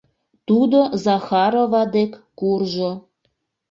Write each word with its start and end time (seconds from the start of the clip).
Тудо 0.47 0.79
Захарова 1.05 1.83
дек 1.95 2.11
куржо. 2.39 2.91